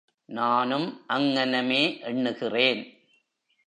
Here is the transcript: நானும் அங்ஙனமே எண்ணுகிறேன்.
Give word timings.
நானும் 0.25 1.01
அங்ஙனமே 1.09 1.99
எண்ணுகிறேன். 2.01 2.97